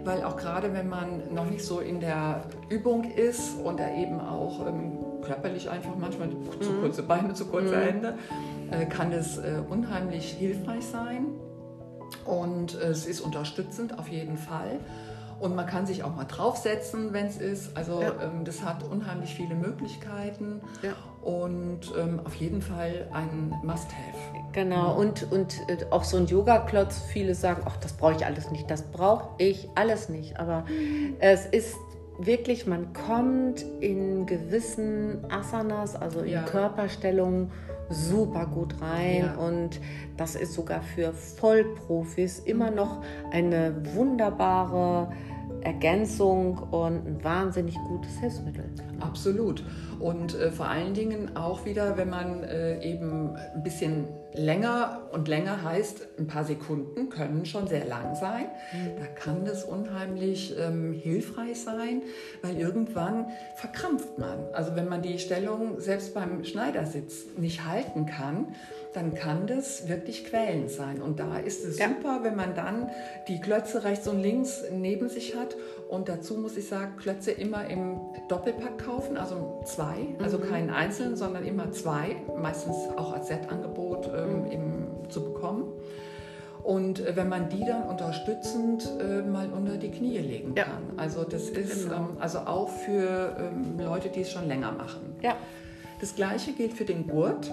weil 0.04 0.24
auch 0.24 0.36
gerade 0.36 0.74
wenn 0.74 0.90
man 0.90 1.34
noch 1.34 1.50
nicht 1.50 1.64
so 1.64 1.80
in 1.80 2.02
der 2.02 2.44
Übung 2.70 3.06
ist 3.12 3.58
und 3.64 3.80
da 3.80 3.96
eben 3.96 4.20
auch 4.20 4.68
ähm, 4.68 4.98
körperlich 5.22 5.70
einfach 5.70 5.96
manchmal 5.98 6.30
zu 6.60 6.72
mhm. 6.72 6.82
kurze 6.82 7.04
Beine, 7.04 7.34
zu 7.34 7.46
kurze 7.46 7.78
mhm. 7.78 7.82
Hände, 7.82 8.14
äh, 8.72 8.86
kann 8.86 9.14
es 9.14 9.38
äh, 9.38 9.62
unheimlich 9.70 10.34
hilfreich 10.34 10.86
sein. 10.86 11.28
Und 12.26 12.76
äh, 12.76 12.88
es 12.88 13.06
ist 13.06 13.22
unterstützend 13.22 13.98
auf 14.00 14.08
jeden 14.08 14.38
Fall. 14.38 14.80
Und 15.40 15.54
man 15.54 15.66
kann 15.66 15.86
sich 15.86 16.04
auch 16.04 16.16
mal 16.16 16.24
draufsetzen, 16.24 17.12
wenn 17.12 17.26
es 17.26 17.38
ist. 17.38 17.76
Also 17.76 18.02
ja. 18.02 18.14
ähm, 18.22 18.46
das 18.46 18.64
hat 18.64 18.84
unheimlich 18.84 19.36
viele 19.36 19.54
Möglichkeiten 19.56 20.62
ja. 20.82 20.94
und 21.22 21.94
ähm, 21.98 22.22
auf 22.24 22.36
jeden 22.36 22.62
Fall 22.62 23.08
ein 23.12 23.54
Must-Have. 23.62 24.18
Genau, 24.54 24.94
mhm. 24.94 25.00
und, 25.00 25.32
und 25.32 25.56
äh, 25.68 25.86
auch 25.92 26.06
so 26.06 26.18
ein 26.18 26.28
Yoga-Klotz, 26.28 27.00
viele 27.12 27.36
sagen, 27.36 27.64
ach, 27.66 27.76
das 27.78 27.94
brauche 27.94 28.14
ich 28.14 28.26
alles 28.26 28.50
nicht, 28.50 28.72
das 28.72 28.84
brauche 28.84 29.28
ich 29.38 29.68
alles 29.76 30.08
nicht. 30.08 30.40
Aber 30.40 30.64
es 31.20 31.46
ist 31.46 31.76
wirklich, 32.18 32.66
man 32.66 32.94
kommt 32.94 33.66
in 33.82 34.26
gewissen 34.26 35.26
Asanas, 35.30 35.96
also 35.96 36.22
in 36.22 36.32
ja. 36.32 36.44
Körperstellungen, 36.44 37.52
super 37.90 38.46
gut 38.48 38.82
rein 38.82 39.26
ja. 39.26 39.36
und 39.36 39.80
das 40.18 40.36
ist 40.36 40.54
sogar 40.54 40.82
für 40.82 41.14
Vollprofis 41.14 42.40
immer 42.40 42.72
noch 42.72 43.04
eine 43.32 43.76
wunderbare 43.94 45.12
Ergänzung 45.62 46.58
und 46.58 47.08
ein 47.08 47.24
wahnsinnig 47.24 47.76
gutes 47.88 48.20
Hilfsmittel. 48.20 48.66
Absolut. 49.00 49.64
Und 50.00 50.36
äh, 50.36 50.52
vor 50.52 50.68
allen 50.68 50.94
Dingen 50.94 51.36
auch 51.36 51.66
wieder, 51.66 51.98
wenn 51.98 52.10
man 52.10 52.44
äh, 52.44 52.82
eben 52.84 53.36
ein 53.36 53.64
bisschen 53.64 54.06
länger 54.36 55.10
und 55.12 55.28
länger 55.28 55.64
heißt, 55.64 56.08
ein 56.20 56.28
paar 56.28 56.44
Sekunden 56.44 57.10
können 57.10 57.46
schon 57.46 57.68
sehr 57.68 57.86
lang 57.86 58.16
sein. 58.16 58.46
Mhm. 58.74 59.00
Da 59.00 59.06
kann 59.06 59.46
das 59.46 59.64
unheimlich 59.64 60.56
ähm, 60.60 60.94
hilfreich 60.94 61.62
sein, 61.62 62.02
weil 62.42 62.58
irgendwann 62.58 63.28
verkrampft 63.56 64.18
man. 64.18 64.40
Also 64.54 64.76
wenn 64.76 64.88
man 64.88 65.02
die 65.02 65.20
Stellung 65.20 65.80
selbst 65.80 66.14
beim 66.14 66.44
Schneidersitz 66.44 67.26
nicht 67.38 67.66
halten 67.66 68.06
kann, 68.06 68.54
dann 68.96 69.14
kann 69.14 69.46
das 69.46 69.90
wirklich 69.90 70.26
quälend 70.26 70.70
sein. 70.70 71.02
Und 71.02 71.20
da 71.20 71.38
ist 71.38 71.66
es 71.66 71.78
ja. 71.78 71.90
super, 71.90 72.24
wenn 72.24 72.36
man 72.36 72.56
dann 72.56 72.90
die 73.28 73.42
Klötze 73.42 73.84
rechts 73.84 74.08
und 74.08 74.22
links 74.22 74.64
neben 74.72 75.10
sich 75.10 75.36
hat. 75.36 75.56
Und 75.90 76.08
dazu 76.08 76.36
muss 76.36 76.56
ich 76.56 76.68
sagen, 76.68 76.96
Klötze 76.98 77.32
immer 77.32 77.68
im 77.70 78.00
Doppelpack 78.30 78.84
kaufen, 78.84 79.18
also 79.18 79.62
zwei, 79.66 80.16
also 80.24 80.38
mhm. 80.38 80.50
keinen 80.50 80.70
einzelnen, 80.70 81.18
sondern 81.18 81.46
immer 81.46 81.72
zwei, 81.74 82.16
meistens 82.38 82.76
auch 82.96 83.14
als 83.14 83.28
Set-Angebot 83.28 84.08
ähm, 84.26 85.04
mhm. 85.04 85.10
zu 85.10 85.24
bekommen. 85.24 85.64
Und 86.64 87.00
äh, 87.00 87.16
wenn 87.16 87.30
man 87.30 87.50
die 87.50 87.64
dann 87.64 87.84
unterstützend 87.84 88.90
äh, 89.00 89.22
mal 89.22 89.50
unter 89.52 89.78
die 89.78 89.92
Knie 89.92 90.18
legen 90.18 90.56
kann. 90.56 90.68
Ja. 90.68 90.80
Also 90.98 91.24
das 91.24 91.50
ist 91.50 91.84
genau. 91.84 91.96
ähm, 91.98 92.18
also 92.20 92.40
auch 92.40 92.70
für 92.70 93.38
ähm, 93.40 93.80
Leute, 93.80 94.10
die 94.10 94.22
es 94.22 94.32
schon 94.32 94.48
länger 94.48 94.72
machen. 94.72 95.16
Ja. 95.22 95.36
Das 96.02 96.16
gleiche 96.16 96.54
gilt 96.54 96.74
für 96.74 96.86
den 96.86 97.08
Gurt. 97.08 97.52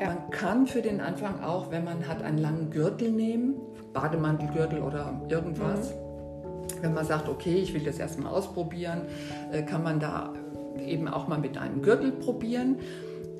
Ja. 0.00 0.06
Man 0.06 0.30
kann 0.30 0.66
für 0.68 0.80
den 0.80 1.00
Anfang 1.00 1.42
auch, 1.42 1.72
wenn 1.72 1.84
man 1.84 2.06
hat, 2.06 2.22
einen 2.22 2.38
langen 2.38 2.70
Gürtel 2.70 3.10
nehmen, 3.10 3.56
Bademantelgürtel 3.92 4.80
oder 4.80 5.20
irgendwas. 5.28 5.90
Mhm. 5.90 6.82
Wenn 6.82 6.94
man 6.94 7.04
sagt, 7.04 7.28
okay, 7.28 7.56
ich 7.56 7.74
will 7.74 7.82
das 7.82 7.98
erstmal 7.98 8.32
ausprobieren, 8.32 9.02
äh, 9.50 9.62
kann 9.62 9.82
man 9.82 9.98
da 9.98 10.32
eben 10.78 11.08
auch 11.08 11.26
mal 11.26 11.38
mit 11.38 11.58
einem 11.58 11.82
Gürtel 11.82 12.12
probieren. 12.12 12.76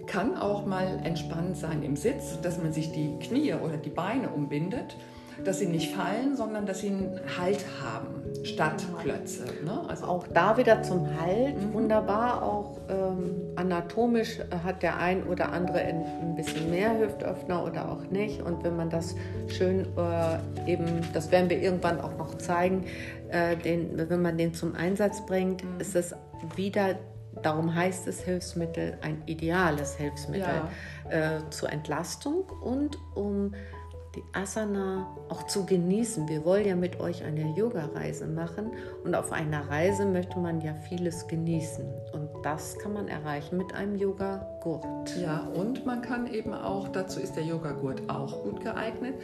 Kann 0.06 0.36
auch 0.36 0.66
mal 0.66 1.00
entspannend 1.04 1.56
sein 1.56 1.82
im 1.82 1.96
Sitz, 1.96 2.40
dass 2.40 2.58
man 2.58 2.72
sich 2.72 2.92
die 2.92 3.18
Knie 3.20 3.54
oder 3.54 3.76
die 3.76 3.90
Beine 3.90 4.28
umbindet 4.30 4.96
dass 5.44 5.58
sie 5.58 5.66
nicht 5.66 5.94
fallen, 5.94 6.36
sondern 6.36 6.66
dass 6.66 6.80
sie 6.80 6.88
einen 6.88 7.20
Halt 7.38 7.64
haben 7.82 8.22
statt 8.44 8.84
Klötze. 9.00 9.44
Ne? 9.64 9.82
Also 9.88 10.06
auch 10.06 10.26
da 10.26 10.56
wieder 10.56 10.82
zum 10.82 11.08
Halt, 11.20 11.60
mhm. 11.60 11.74
wunderbar. 11.74 12.42
Auch 12.42 12.78
ähm, 12.88 13.34
anatomisch 13.56 14.38
hat 14.64 14.82
der 14.82 14.98
ein 14.98 15.24
oder 15.24 15.52
andere 15.52 15.78
ein 15.80 16.34
bisschen 16.36 16.70
mehr 16.70 16.98
Hüftöffner 16.98 17.64
oder 17.64 17.90
auch 17.90 18.04
nicht. 18.10 18.42
Und 18.42 18.64
wenn 18.64 18.76
man 18.76 18.90
das 18.90 19.14
schön 19.48 19.86
äh, 19.96 20.70
eben, 20.70 20.86
das 21.12 21.30
werden 21.30 21.50
wir 21.50 21.60
irgendwann 21.60 22.00
auch 22.00 22.16
noch 22.16 22.36
zeigen, 22.38 22.84
äh, 23.30 23.56
den, 23.56 24.08
wenn 24.08 24.22
man 24.22 24.38
den 24.38 24.54
zum 24.54 24.74
Einsatz 24.74 25.24
bringt, 25.26 25.64
mhm. 25.64 25.80
ist 25.80 25.96
es 25.96 26.14
wieder 26.56 26.96
Darum 27.40 27.74
heißt 27.74 28.06
es 28.08 28.20
Hilfsmittel 28.20 28.98
ein 29.02 29.22
ideales 29.26 29.96
Hilfsmittel 29.96 30.62
ja. 31.10 31.36
äh, 31.36 31.50
zur 31.50 31.72
Entlastung 31.72 32.44
und 32.62 32.98
um 33.14 33.52
die 34.14 34.22
Asana 34.32 35.06
auch 35.28 35.44
zu 35.46 35.64
genießen. 35.64 36.28
Wir 36.28 36.44
wollen 36.44 36.66
ja 36.66 36.76
mit 36.76 37.00
euch 37.00 37.24
eine 37.24 37.54
Yoga-Reise 37.56 38.26
machen 38.26 38.72
und 39.04 39.14
auf 39.14 39.32
einer 39.32 39.68
Reise 39.68 40.04
möchte 40.04 40.38
man 40.38 40.60
ja 40.60 40.74
vieles 40.74 41.26
genießen 41.26 41.86
und 42.12 42.28
das 42.42 42.78
kann 42.78 42.92
man 42.92 43.08
erreichen 43.08 43.56
mit 43.56 43.74
einem 43.74 43.96
Yoga-Gurt. 43.96 45.16
Ja, 45.16 45.48
und 45.54 45.86
man 45.86 46.02
kann 46.02 46.26
eben 46.26 46.52
auch, 46.52 46.88
dazu 46.88 47.20
ist 47.20 47.36
der 47.36 47.44
Yoga-Gurt 47.44 48.10
auch 48.10 48.42
gut 48.42 48.62
geeignet, 48.62 49.14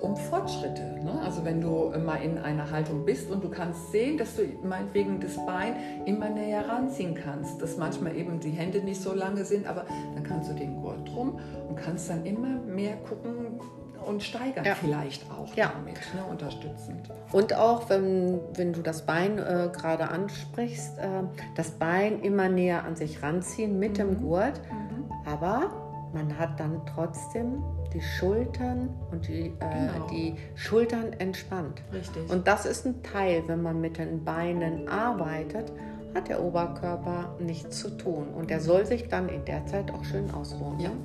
um 0.00 0.16
Fortschritte. 0.16 0.82
Ne? 1.04 1.20
Also 1.24 1.44
wenn 1.44 1.60
du 1.60 1.92
mal 2.04 2.16
in 2.16 2.38
einer 2.38 2.70
Haltung 2.70 3.04
bist 3.04 3.30
und 3.30 3.44
du 3.44 3.50
kannst 3.50 3.92
sehen, 3.92 4.18
dass 4.18 4.36
du 4.36 4.42
meinetwegen 4.62 5.20
das 5.20 5.36
Bein 5.46 5.74
immer 6.06 6.30
näher 6.30 6.68
ranziehen 6.68 7.14
kannst, 7.14 7.60
dass 7.60 7.76
manchmal 7.76 8.16
eben 8.16 8.40
die 8.40 8.50
Hände 8.50 8.80
nicht 8.80 9.00
so 9.00 9.14
lange 9.14 9.44
sind, 9.44 9.66
aber 9.66 9.84
dann 10.14 10.24
kannst 10.24 10.50
du 10.50 10.54
den 10.54 10.80
Gurt 10.80 11.08
drum 11.08 11.38
und 11.68 11.76
kannst 11.76 12.10
dann 12.10 12.24
immer 12.24 12.48
mehr 12.48 12.96
gucken, 12.96 13.60
und 14.06 14.22
steigern 14.22 14.64
ja. 14.64 14.74
vielleicht 14.74 15.30
auch 15.30 15.54
ja. 15.54 15.72
damit, 15.74 15.98
ne, 16.14 16.24
unterstützend. 16.28 17.10
Und 17.32 17.54
auch, 17.54 17.88
wenn, 17.90 18.40
wenn 18.54 18.72
du 18.72 18.82
das 18.82 19.04
Bein 19.06 19.38
äh, 19.38 19.68
gerade 19.72 20.08
ansprichst, 20.08 20.98
äh, 20.98 21.22
das 21.54 21.72
Bein 21.72 22.20
immer 22.20 22.48
näher 22.48 22.84
an 22.84 22.96
sich 22.96 23.22
ranziehen 23.22 23.78
mit 23.78 23.92
mhm. 23.92 23.96
dem 23.96 24.20
Gurt, 24.22 24.60
mhm. 24.70 25.10
aber 25.26 25.70
man 26.12 26.38
hat 26.38 26.58
dann 26.58 26.80
trotzdem 26.86 27.62
die 27.92 28.00
Schultern 28.00 28.90
und 29.10 29.26
die, 29.26 29.46
äh, 29.46 29.52
genau. 29.58 30.06
die 30.10 30.34
Schultern 30.54 31.12
entspannt. 31.18 31.82
Richtig. 31.92 32.30
Und 32.30 32.46
das 32.46 32.66
ist 32.66 32.86
ein 32.86 33.02
Teil, 33.02 33.42
wenn 33.46 33.62
man 33.62 33.80
mit 33.80 33.98
den 33.98 34.24
Beinen 34.24 34.88
arbeitet, 34.88 35.72
hat 36.14 36.28
der 36.28 36.42
Oberkörper 36.42 37.36
nichts 37.38 37.78
zu 37.78 37.90
tun. 37.96 38.28
Und 38.34 38.50
der 38.50 38.60
soll 38.60 38.86
sich 38.86 39.08
dann 39.08 39.28
in 39.28 39.44
der 39.44 39.66
Zeit 39.66 39.90
auch 39.92 40.04
schön 40.04 40.30
ausruhen. 40.30 40.80
Ja. 40.80 40.88
Ne? 40.88 40.96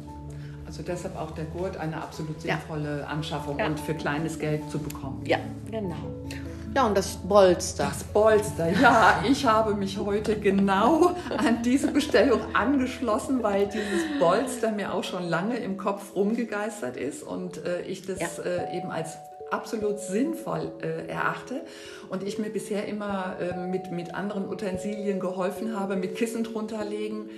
Also 0.65 0.82
deshalb 0.82 1.15
auch 1.15 1.32
der 1.32 1.46
Gurt 1.46 1.77
eine 1.77 2.01
absolut 2.01 2.42
sinnvolle 2.42 3.01
ja. 3.01 3.06
Anschaffung 3.06 3.60
ja. 3.60 3.68
und 3.68 3.80
für 3.80 3.94
kleines 3.94 4.39
Geld 4.39 4.70
zu 4.70 4.80
bekommen. 4.80 5.22
Ja, 5.25 5.38
genau. 5.70 5.96
Ja, 6.75 6.88
und 6.88 6.98
das 6.98 7.15
Bolster. 7.15 7.86
Das 7.86 8.03
Bolster, 8.03 8.70
ja. 8.70 9.24
Ich 9.29 9.46
habe 9.46 9.75
mich 9.75 9.98
heute 9.98 10.38
genau 10.38 11.15
an 11.38 11.62
diese 11.63 11.89
Bestellung 11.89 12.53
angeschlossen, 12.53 13.41
weil 13.41 13.67
dieses 13.67 14.20
Bolster 14.20 14.74
mir 14.74 14.94
auch 14.94 15.05
schon 15.05 15.24
lange 15.24 15.55
im 15.55 15.77
Kopf 15.77 16.13
rumgegeistert 16.15 16.98
ist 16.98 17.24
und 17.24 17.65
äh, 17.65 17.84
ich 17.84 18.05
das 18.05 18.20
ja. 18.20 18.44
äh, 18.44 18.77
eben 18.77 18.91
als 18.91 19.17
absolut 19.51 20.00
sinnvoll 20.00 20.70
äh, 20.82 21.08
erachte 21.08 21.62
und 22.10 22.24
ich 22.24 22.39
mir 22.39 22.50
bisher 22.50 22.86
immer 22.88 23.38
äh, 23.39 23.55
mit, 23.55 23.91
mit 23.91 24.13
anderen 24.13 24.50
Utensilien 24.50 25.22
geholfen 25.22 25.79
habe, 25.79 25.96
mit 25.96 26.15
Kissen 26.17 26.44
drunter 26.44 26.84
legen 26.84 27.29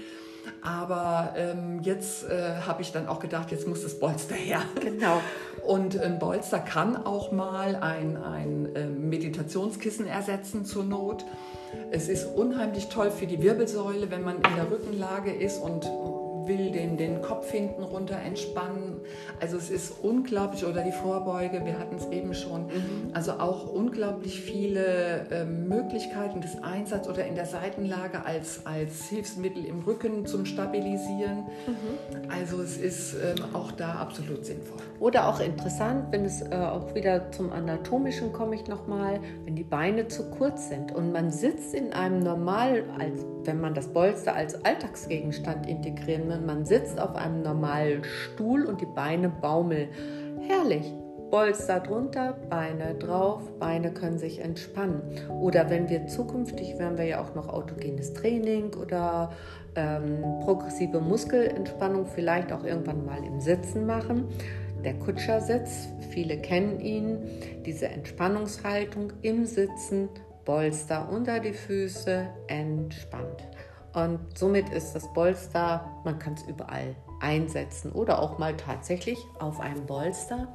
aber 0.61 1.33
ähm, 1.35 1.79
jetzt 1.81 2.29
äh, 2.29 2.61
habe 2.65 2.81
ich 2.81 2.91
dann 2.91 3.07
auch 3.07 3.19
gedacht, 3.19 3.51
jetzt 3.51 3.67
muss 3.67 3.83
das 3.83 3.99
Bolster 3.99 4.35
her. 4.35 4.61
Genau. 4.81 5.21
Und 5.65 5.99
ein 5.99 6.17
Bolster 6.17 6.59
kann 6.59 6.95
auch 6.95 7.31
mal 7.31 7.75
ein, 7.75 8.15
ein 8.15 8.75
äh, 8.75 8.87
Meditationskissen 8.87 10.07
ersetzen 10.07 10.63
zur 10.65 10.85
Not. 10.85 11.25
Es 11.91 12.07
ist 12.07 12.25
unheimlich 12.25 12.87
toll 12.87 13.11
für 13.11 13.27
die 13.27 13.41
Wirbelsäule, 13.41 14.09
wenn 14.09 14.23
man 14.23 14.37
in 14.37 14.55
der 14.55 14.71
Rückenlage 14.71 15.33
ist 15.33 15.57
und 15.61 15.85
will 16.47 16.71
den, 16.71 16.97
den 16.97 17.21
Kopf 17.21 17.51
hinten 17.51 17.83
runter 17.83 18.17
entspannen. 18.17 19.01
Also 19.39 19.57
es 19.57 19.69
ist 19.69 19.93
unglaublich, 20.01 20.65
oder 20.65 20.83
die 20.83 20.91
Vorbeuge, 20.91 21.65
wir 21.65 21.79
hatten 21.79 21.95
es 21.95 22.07
eben 22.07 22.33
schon, 22.33 22.67
mhm. 22.67 23.11
also 23.13 23.33
auch 23.33 23.71
unglaublich 23.71 24.41
viele 24.41 25.27
äh, 25.29 25.45
Möglichkeiten 25.45 26.41
des 26.41 26.61
Einsatzes 26.63 27.11
oder 27.11 27.25
in 27.25 27.35
der 27.35 27.45
Seitenlage 27.45 28.25
als, 28.25 28.65
als 28.65 29.05
Hilfsmittel 29.09 29.65
im 29.65 29.81
Rücken 29.81 30.25
zum 30.25 30.45
Stabilisieren. 30.45 31.45
Mhm. 31.67 32.29
Also 32.29 32.61
es 32.61 32.77
ist 32.77 33.13
ähm, 33.13 33.43
auch 33.53 33.71
da 33.71 33.95
absolut 33.95 34.45
sinnvoll. 34.45 34.77
Oder 34.99 35.27
auch 35.27 35.39
interessant, 35.39 36.05
wenn 36.11 36.25
es 36.25 36.41
äh, 36.41 36.55
auch 36.55 36.95
wieder 36.95 37.31
zum 37.31 37.51
Anatomischen 37.51 38.33
komme 38.33 38.55
ich 38.55 38.67
nochmal, 38.67 39.19
wenn 39.45 39.55
die 39.55 39.63
Beine 39.63 40.07
zu 40.07 40.29
kurz 40.31 40.69
sind 40.69 40.93
und 40.93 41.11
man 41.11 41.31
sitzt 41.31 41.73
in 41.73 41.93
einem 41.93 42.19
normal, 42.19 42.83
als, 42.97 43.25
wenn 43.47 43.61
man 43.61 43.73
das 43.73 43.87
Bolster 43.87 44.35
als 44.35 44.63
Alltagsgegenstand 44.65 45.65
integrieren 45.67 46.27
will, 46.29 46.41
man 46.41 46.65
sitzt 46.65 46.99
auf 46.99 47.15
einem 47.15 47.41
normalen 47.41 48.03
Stuhl 48.03 48.65
und 48.65 48.81
die 48.81 48.85
Beine 48.85 49.29
baumeln. 49.29 49.89
Herrlich. 50.47 50.93
Bolster 51.31 51.81
drunter, 51.81 52.37
Beine 52.49 52.95
drauf, 52.95 53.41
Beine 53.59 53.93
können 53.93 54.17
sich 54.17 54.39
entspannen. 54.39 55.01
Oder 55.41 55.69
wenn 55.69 55.89
wir 55.89 56.07
zukünftig, 56.07 56.79
werden 56.79 56.97
wir 56.97 57.03
ja 57.03 57.21
auch 57.21 57.35
noch 57.35 57.49
autogenes 57.49 58.13
Training 58.13 58.73
oder 58.75 59.33
ähm, 59.75 60.21
progressive 60.45 61.01
Muskelentspannung 61.01 62.05
vielleicht 62.05 62.53
auch 62.53 62.63
irgendwann 62.63 63.05
mal 63.05 63.21
im 63.25 63.41
Sitzen 63.41 63.85
machen. 63.85 64.29
Der 64.85 64.93
Kutschersitz, 64.93 65.89
viele 66.11 66.37
kennen 66.37 66.79
ihn, 66.79 67.17
diese 67.65 67.89
Entspannungshaltung 67.89 69.11
im 69.21 69.45
Sitzen, 69.45 70.07
Bolster 70.47 71.09
unter 71.11 71.41
die 71.41 71.51
Füße, 71.51 72.25
entspannt. 72.47 73.45
Und 73.93 74.19
somit 74.37 74.69
ist 74.69 74.93
das 74.93 75.11
Bolster, 75.11 75.85
man 76.05 76.19
kann 76.19 76.35
es 76.35 76.43
überall 76.43 76.95
einsetzen 77.19 77.91
oder 77.91 78.21
auch 78.21 78.37
mal 78.37 78.55
tatsächlich 78.55 79.19
auf 79.39 79.59
einem 79.59 79.85
Bolster 79.85 80.47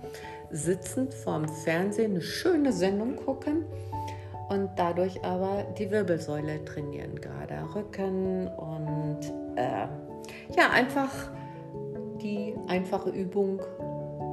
sitzend 0.51 1.13
vorm 1.13 1.47
Fernsehen 1.47 2.13
eine 2.13 2.23
schöne 2.23 2.73
Sendung 2.73 3.17
gucken 3.17 3.67
und 4.49 4.71
dadurch 4.77 5.23
aber 5.25 5.65
die 5.77 5.91
Wirbelsäule 5.91 6.65
trainieren, 6.65 7.21
gerade 7.21 7.63
Rücken 7.75 8.49
und 8.49 9.21
äh, 9.57 9.89
ja, 10.57 10.71
einfach 10.73 11.13
die 12.23 12.55
einfache 12.67 13.11
Übung 13.11 13.61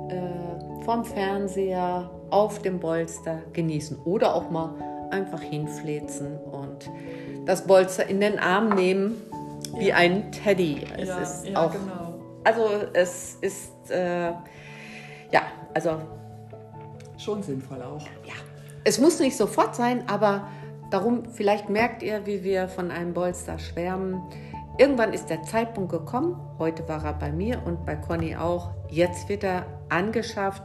äh, 0.08 0.84
vom 0.86 1.04
Fernseher 1.04 2.10
auf 2.30 2.62
dem 2.62 2.80
Bolster 2.80 3.42
genießen 3.52 4.00
oder 4.06 4.36
auch 4.36 4.50
mal 4.50 4.89
einfach 5.12 5.42
hinfläzen 5.42 6.38
und 6.38 6.90
das 7.46 7.66
Bolster 7.66 8.08
in 8.08 8.20
den 8.20 8.40
Arm 8.40 8.70
nehmen 8.70 9.22
wie 9.78 9.90
ja. 9.90 9.96
ein 9.96 10.32
Teddy. 10.32 10.86
Es 10.98 11.08
ja, 11.08 11.20
ist 11.20 11.48
ja, 11.48 11.66
auch, 11.66 11.72
genau. 11.72 12.20
also 12.44 12.70
es 12.94 13.36
ist 13.42 13.92
äh, 13.92 14.32
ja, 15.32 15.42
also 15.74 16.02
schon 17.18 17.44
sinnvoll 17.44 17.82
auch. 17.82 18.02
Ja, 18.26 18.34
es 18.84 19.00
muss 19.00 19.20
nicht 19.20 19.38
sofort 19.38 19.76
sein, 19.76 20.04
aber 20.08 20.48
darum 20.92 21.26
vielleicht 21.32 21.70
merkt 21.70 22.04
ihr, 22.04 22.26
wie 22.26 22.44
wir 22.44 22.68
von 22.68 22.92
einem 22.92 23.14
Bolster 23.14 23.60
schwärmen. 23.60 24.22
Irgendwann 24.78 25.14
ist 25.14 25.30
der 25.30 25.44
Zeitpunkt 25.44 25.92
gekommen. 25.92 26.40
Heute 26.58 26.88
war 26.88 27.04
er 27.04 27.14
bei 27.14 27.32
mir 27.32 27.62
und 27.66 27.86
bei 27.86 27.96
Conny 27.96 28.36
auch. 28.36 28.72
Jetzt 28.90 29.28
wird 29.28 29.44
er 29.44 29.66
angeschafft. 29.90 30.64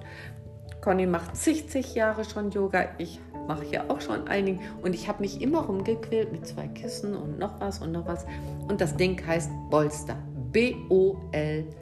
Conny 0.80 1.06
macht 1.06 1.36
60 1.36 1.94
Jahre 1.94 2.24
schon 2.24 2.50
Yoga. 2.50 2.90
Ich 2.98 3.20
mache 3.46 3.66
ja 3.66 3.84
auch 3.88 4.00
schon 4.00 4.26
einigen. 4.28 4.60
Und 4.82 4.94
ich 4.94 5.08
habe 5.08 5.20
mich 5.22 5.40
immer 5.40 5.60
rumgequält 5.62 6.32
mit 6.32 6.46
zwei 6.46 6.68
Kissen 6.68 7.14
und 7.14 7.38
noch 7.38 7.60
was 7.60 7.80
und 7.80 7.92
noch 7.92 8.06
was. 8.06 8.26
Und 8.68 8.80
das 8.80 8.96
Ding 8.96 9.20
heißt 9.24 9.50
Bolster. 9.70 10.16
B-O-L-S-T-E-R. 10.52 11.74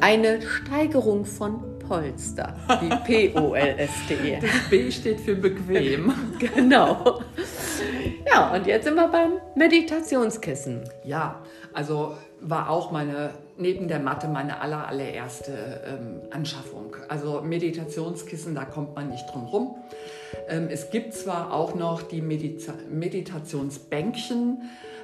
Eine 0.00 0.40
Steigerung 0.40 1.24
von 1.24 1.78
Polster. 1.80 2.56
Wie 2.80 2.88
P-O-L-S-T-E. 3.32 4.38
Das 4.40 4.70
B 4.70 4.90
steht 4.90 5.20
für 5.20 5.34
bequem. 5.34 6.12
genau. 6.38 7.20
Ja, 8.26 8.54
und 8.54 8.66
jetzt 8.66 8.84
sind 8.84 8.94
wir 8.94 9.08
beim 9.08 9.32
Meditationskissen. 9.56 10.84
Ja, 11.04 11.42
also 11.72 12.14
war 12.40 12.70
auch 12.70 12.90
meine, 12.90 13.30
neben 13.56 13.88
der 13.88 14.00
Matte, 14.00 14.28
meine 14.28 14.60
aller, 14.60 14.88
allererste 14.88 15.52
ähm, 15.86 16.20
Anschaffung. 16.30 16.96
Also 17.08 17.42
Meditationskissen, 17.42 18.54
da 18.54 18.64
kommt 18.64 18.94
man 18.94 19.10
nicht 19.10 19.26
drum 19.32 19.44
rum. 19.44 19.76
Ähm, 20.48 20.68
es 20.70 20.90
gibt 20.90 21.14
zwar 21.14 21.52
auch 21.52 21.74
noch 21.74 22.02
die 22.02 22.22
Medita 22.22 22.72
Meditationsbänkchen, 22.88 24.62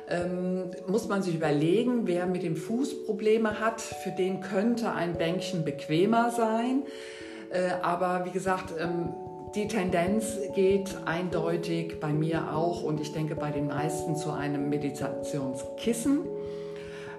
ähm, 0.09 0.71
muss 0.87 1.09
man 1.09 1.23
sich 1.23 1.35
überlegen, 1.35 2.07
wer 2.07 2.27
mit 2.27 2.43
dem 2.43 2.57
Fuß 2.57 3.07
Probleme 3.07 3.61
hat, 3.61 3.81
für 3.81 4.11
den 4.11 4.41
könnte 4.41 4.93
ein 4.93 5.15
Bänkchen 5.15 5.65
bequemer 5.65 6.31
sein. 6.31 6.85
Äh, 7.51 7.83
aber 7.83 8.25
wie 8.25 8.31
gesagt, 8.31 8.73
ähm, 8.79 9.13
die 9.55 9.69
Tendenz 9.69 10.39
geht 10.55 10.97
eindeutig 11.07 11.99
bei 11.99 12.13
mir 12.13 12.53
auch 12.55 12.83
und 12.83 13.01
ich 13.01 13.13
denke 13.13 13.35
bei 13.35 13.51
den 13.51 13.69
meisten 13.69 14.17
zu 14.17 14.31
einem 14.31 14.69
Meditationskissen. 14.69 16.21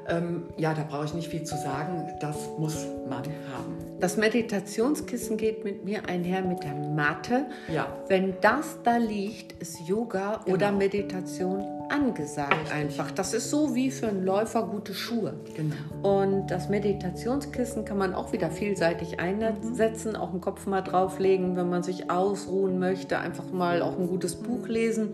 Ähm, 0.10 0.44
ja, 0.56 0.74
da 0.74 0.84
brauche 0.84 1.06
ich 1.06 1.14
nicht 1.14 1.28
viel 1.28 1.44
zu 1.44 1.58
sagen. 1.58 2.10
Das 2.22 2.38
muss 2.58 2.86
man 3.10 3.20
haben. 3.20 3.78
Das 4.00 4.16
Meditationskissen 4.16 5.38
geht 5.38 5.64
mit 5.64 5.84
mir 5.84 6.08
einher 6.08 6.42
mit 6.44 6.64
der 6.64 6.74
Matte. 6.74 7.48
Ja. 7.74 7.88
Wenn 8.08 8.36
das 8.42 8.78
da 8.84 8.98
liegt, 8.98 9.62
ist 9.62 9.88
Yoga 9.88 10.42
genau. 10.46 10.56
oder 10.56 10.72
Meditation 10.72 11.64
angesagt 11.90 12.54
Richtig. 12.54 12.74
einfach. 12.74 13.12
Das 13.12 13.34
ist 13.34 13.50
so 13.50 13.76
wie 13.76 13.92
für 13.92 14.08
einen 14.08 14.24
Läufer 14.24 14.64
gute 14.64 14.94
Schuhe. 14.94 15.34
Genau. 15.56 16.20
Und 16.20 16.48
das 16.48 16.70
Meditationskissen 16.70 17.86
kann 17.86 17.98
man 17.98 18.14
auch 18.14 18.34
wieder 18.34 18.50
vielseitig 18.50 19.20
einsetzen, 19.20 20.12
mhm. 20.12 20.18
auch 20.18 20.30
einen 20.30 20.42
Kopf 20.42 20.68
mal 20.68 20.82
drauflegen, 20.82 21.56
wenn 21.56 21.70
man 21.70 21.84
sich 21.84 22.10
ausruhen 22.10 22.80
möchte, 22.80 23.20
einfach 23.20 23.52
mal 23.52 23.82
auch 23.82 23.98
ein 23.98 24.08
gutes 24.08 24.36
Buch 24.36 24.68
lesen. 24.68 25.10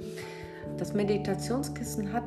Das 0.77 0.93
Meditationskissen 0.93 2.13
hat 2.13 2.23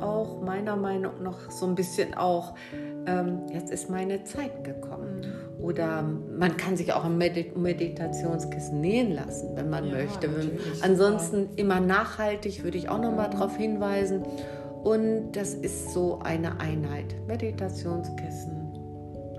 auch 0.00 0.40
meiner 0.40 0.76
Meinung 0.76 1.22
nach 1.22 1.50
so 1.50 1.66
ein 1.66 1.74
bisschen 1.74 2.14
auch, 2.14 2.54
ähm, 3.06 3.42
jetzt 3.52 3.70
ist 3.70 3.90
meine 3.90 4.24
Zeit 4.24 4.64
gekommen. 4.64 5.20
Mhm. 5.20 5.62
Oder 5.62 6.02
man 6.02 6.56
kann 6.56 6.76
sich 6.76 6.92
auch 6.92 7.04
ein 7.04 7.18
Medit 7.18 7.56
Meditationskissen 7.56 8.80
nähen 8.80 9.12
lassen, 9.12 9.56
wenn 9.56 9.70
man 9.70 9.86
ja, 9.86 9.94
möchte. 9.94 10.28
Ansonsten 10.82 11.50
immer 11.56 11.80
nachhaltig 11.80 12.62
würde 12.64 12.78
ich 12.78 12.88
auch 12.88 13.00
noch 13.00 13.14
mal 13.14 13.28
darauf 13.28 13.56
hinweisen. 13.56 14.22
Und 14.84 15.32
das 15.32 15.54
ist 15.54 15.92
so 15.92 16.20
eine 16.22 16.60
Einheit. 16.60 17.14
Meditationskissen 17.26 18.57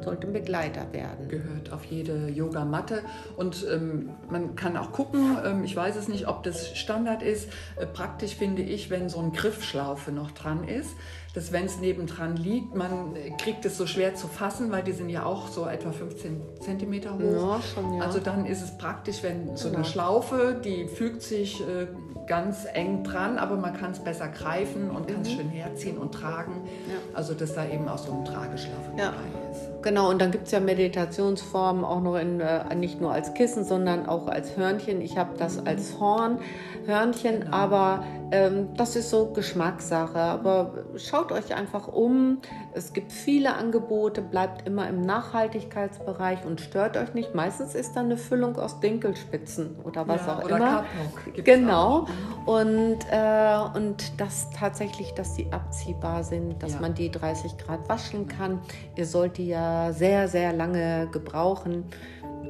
sollte 0.09 0.25
ein 0.25 0.33
Begleiter 0.33 0.91
werden. 0.91 1.27
Gehört 1.27 1.71
auf 1.71 1.85
jede 1.85 2.29
Yogamatte. 2.29 3.03
Und 3.37 3.63
ähm, 3.71 4.09
man 4.31 4.55
kann 4.55 4.75
auch 4.75 4.91
gucken, 4.91 5.37
ähm, 5.45 5.63
ich 5.63 5.75
weiß 5.75 5.95
es 5.97 6.07
nicht, 6.07 6.27
ob 6.27 6.41
das 6.41 6.75
Standard 6.75 7.21
ist. 7.21 7.49
Äh, 7.75 7.85
praktisch 7.85 8.33
finde 8.35 8.63
ich, 8.63 8.89
wenn 8.89 9.07
so 9.07 9.19
ein 9.19 9.33
Griffschlaufe 9.33 10.11
noch 10.11 10.31
dran 10.31 10.67
ist, 10.67 10.95
dass 11.33 11.51
wenn 11.51 11.65
es 11.65 11.79
nebendran 11.79 12.35
liegt, 12.37 12.75
man 12.75 13.13
kriegt 13.37 13.63
es 13.65 13.77
so 13.77 13.85
schwer 13.85 14.15
zu 14.15 14.27
fassen, 14.27 14.71
weil 14.71 14.83
die 14.83 14.93
sind 14.93 15.09
ja 15.09 15.25
auch 15.25 15.47
so 15.47 15.67
etwa 15.67 15.91
15 15.91 16.41
Zentimeter 16.59 17.13
hoch. 17.13 17.19
Ja, 17.19 17.61
schon, 17.61 17.97
ja. 17.97 18.03
Also 18.03 18.19
dann 18.19 18.45
ist 18.45 18.63
es 18.63 18.77
praktisch, 18.77 19.21
wenn 19.21 19.55
so 19.55 19.67
eine 19.67 19.77
genau. 19.77 19.87
Schlaufe, 19.87 20.59
die 20.63 20.87
fügt 20.87 21.21
sich 21.21 21.61
äh, 21.61 21.87
ganz 22.25 22.65
eng 22.73 23.03
dran, 23.03 23.37
aber 23.37 23.57
man 23.57 23.73
kann 23.73 23.91
es 23.91 23.99
besser 23.99 24.27
greifen 24.27 24.89
und 24.89 25.07
kann 25.07 25.21
es 25.21 25.29
mhm. 25.29 25.33
schön 25.35 25.49
herziehen 25.49 25.97
und 25.97 26.13
tragen. 26.13 26.61
Ja. 26.87 26.95
Also 27.13 27.33
dass 27.33 27.53
da 27.53 27.67
eben 27.67 27.87
auch 27.87 27.97
so 27.97 28.11
eine 28.11 28.23
Trageschlaufe 28.23 28.91
ja. 28.97 29.05
dabei 29.05 29.51
ist. 29.51 29.83
Genau, 29.83 30.09
und 30.09 30.21
dann 30.21 30.31
gibt 30.31 30.45
es 30.45 30.51
ja 30.51 30.59
Meditationsformen 30.59 31.83
auch 31.83 32.01
noch 32.01 32.17
in, 32.17 32.39
äh, 32.39 32.73
nicht 32.75 33.01
nur 33.01 33.11
als 33.11 33.33
Kissen, 33.33 33.63
sondern 33.63 34.07
auch 34.07 34.27
als 34.27 34.57
Hörnchen. 34.57 35.01
Ich 35.01 35.17
habe 35.17 35.37
das 35.37 35.61
mhm. 35.61 35.67
als 35.67 35.99
Horn, 35.99 36.39
Hörnchen, 36.85 37.41
genau. 37.41 37.55
aber 37.55 38.03
das 38.31 38.95
ist 38.95 39.09
so 39.09 39.33
Geschmackssache. 39.33 40.17
Aber 40.17 40.85
schaut 40.97 41.31
euch 41.31 41.55
einfach 41.55 41.87
um. 41.87 42.39
Es 42.73 42.93
gibt 42.93 43.11
viele 43.11 43.55
Angebote, 43.55 44.21
bleibt 44.21 44.67
immer 44.67 44.87
im 44.87 45.01
Nachhaltigkeitsbereich 45.01 46.45
und 46.45 46.61
stört 46.61 46.97
euch 46.97 47.13
nicht. 47.13 47.33
Meistens 47.33 47.75
ist 47.75 47.95
da 47.95 48.01
eine 48.01 48.17
Füllung 48.17 48.57
aus 48.57 48.79
Dinkelspitzen 48.79 49.77
oder 49.83 50.07
was 50.07 50.25
ja, 50.25 50.37
auch 50.37 50.43
oder 50.43 50.57
immer. 50.57 50.85
Genau. 51.43 52.07
Und, 52.45 52.99
äh, 53.11 53.57
und 53.75 54.19
das 54.19 54.49
tatsächlich, 54.51 55.11
dass 55.13 55.33
die 55.33 55.51
abziehbar 55.51 56.23
sind, 56.23 56.61
dass 56.61 56.73
ja. 56.73 56.81
man 56.81 56.93
die 56.93 57.09
30 57.09 57.57
Grad 57.57 57.89
waschen 57.89 58.27
kann. 58.27 58.61
Ihr 58.95 59.05
sollt 59.05 59.37
die 59.37 59.47
ja 59.47 59.91
sehr, 59.91 60.27
sehr 60.27 60.53
lange 60.53 61.07
gebrauchen. 61.11 61.85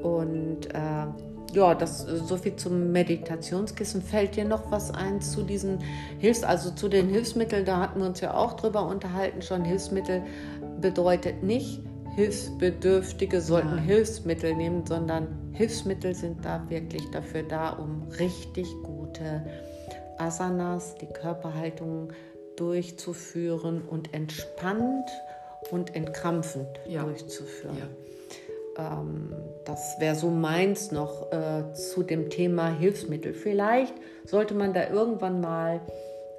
Und 0.04 0.68
äh, 0.74 1.08
ja, 1.56 1.76
das 1.76 2.02
so 2.02 2.38
viel 2.38 2.56
zum 2.56 2.92
Meditationskissen. 2.92 4.02
Fällt 4.02 4.36
dir 4.36 4.46
noch 4.46 4.72
was 4.72 4.92
ein 4.92 5.22
zu 5.22 5.44
diesen 5.44 5.80
Hilfs, 6.20 6.44
also 6.44 6.72
zu 6.72 6.90
den 6.90 7.10
Hilfsmitteln? 7.10 7.66
Da 7.66 7.80
hatten 7.80 8.00
wir 8.00 8.08
uns 8.08 8.22
ja 8.22 8.34
auch 8.34 8.54
drüber 8.54 8.88
unterhalten. 8.88 9.42
Schon 9.42 9.64
Hilfsmittel 9.64 10.24
bedeutet 10.80 11.44
nicht, 11.44 11.82
Hilfsbedürftige 12.16 13.40
sollten 13.40 13.76
Nein. 13.76 13.84
Hilfsmittel 13.86 14.56
nehmen, 14.56 14.86
sondern 14.86 15.52
Hilfsmittel 15.54 16.14
sind 16.16 16.44
da 16.44 16.70
wirklich 16.70 17.10
dafür 17.12 17.44
da, 17.44 17.70
um 17.70 18.08
richtig 18.20 18.68
gute 18.84 19.46
Asanas, 20.18 20.96
die 20.96 21.08
Körperhaltung 21.08 22.12
durchzuführen 22.58 23.82
und 23.88 24.14
entspannt 24.14 25.10
und 25.72 25.96
entkrampfend 25.96 26.68
ja. 26.88 27.04
durchzuführen. 27.04 27.78
Ja. 27.78 27.86
Ähm, 28.80 29.34
das 29.66 30.00
wäre 30.00 30.16
so 30.16 30.30
meins 30.30 30.92
noch 30.92 31.32
äh, 31.32 31.74
zu 31.74 32.04
dem 32.04 32.30
Thema 32.30 32.70
Hilfsmittel. 32.70 33.34
Vielleicht 33.34 33.94
sollte 34.26 34.56
man 34.56 34.74
da 34.74 34.90
irgendwann 34.90 35.42
mal 35.42 35.82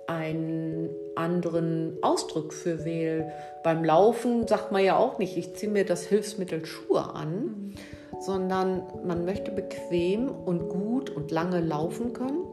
einen 0.06 0.90
anderen 1.14 1.98
Ausdruck 2.02 2.52
für 2.52 2.84
wählen. 2.84 3.30
Beim 3.62 3.84
Laufen 3.84 4.48
sagt 4.48 4.72
man 4.72 4.82
ja 4.82 4.96
auch 4.96 5.18
nicht, 5.18 5.36
ich 5.36 5.54
ziehe 5.54 5.70
mir 5.70 5.84
das 5.84 6.04
Hilfsmittel 6.04 6.66
Schuhe 6.66 7.14
an, 7.14 7.34
mhm. 7.34 7.74
sondern 8.18 8.82
man 9.04 9.24
möchte 9.24 9.52
bequem 9.52 10.28
und 10.28 10.68
gut 10.68 11.10
und 11.10 11.30
lange 11.30 11.60
laufen 11.60 12.12
können. 12.12 12.44